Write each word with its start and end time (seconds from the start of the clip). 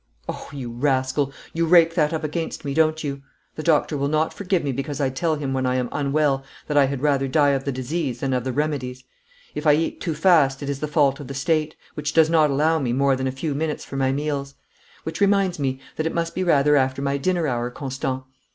'Ohe, 0.27 0.51
you 0.51 0.71
rascal, 0.71 1.31
you 1.53 1.67
rake 1.67 1.93
that 1.93 2.11
up 2.11 2.23
against 2.23 2.65
me, 2.65 2.73
do 2.73 2.91
you? 3.01 3.21
The 3.53 3.61
Doctor 3.61 3.95
will 3.95 4.07
not 4.07 4.33
forgive 4.33 4.63
me 4.63 4.71
because 4.71 4.99
I 4.99 5.11
tell 5.11 5.35
him 5.35 5.53
when 5.53 5.67
I 5.67 5.75
am 5.75 5.89
unwell 5.91 6.43
that 6.65 6.75
I 6.75 6.85
had 6.85 7.01
rather 7.03 7.27
die 7.27 7.51
of 7.51 7.65
the 7.65 7.71
disease 7.71 8.21
than 8.21 8.33
of 8.33 8.43
the 8.43 8.51
remedies. 8.51 9.03
If 9.53 9.67
I 9.67 9.75
eat 9.75 10.01
too 10.01 10.15
fast 10.15 10.63
it 10.63 10.71
is 10.71 10.79
the 10.79 10.87
fault 10.87 11.19
of 11.19 11.27
the 11.27 11.35
State, 11.35 11.75
which 11.93 12.13
does 12.13 12.31
not 12.31 12.49
allow 12.49 12.79
me 12.79 12.93
more 12.93 13.15
than 13.15 13.27
a 13.27 13.31
few 13.31 13.53
minutes 13.53 13.85
for 13.85 13.95
my 13.95 14.11
meals. 14.11 14.55
Which 15.03 15.21
reminds 15.21 15.59
me 15.59 15.79
that 15.97 16.07
it 16.07 16.15
must 16.15 16.33
be 16.33 16.43
rather 16.43 16.75
after 16.75 17.03
my 17.03 17.17
dinner 17.17 17.45
hour, 17.45 17.69
Constant?' 17.69 18.23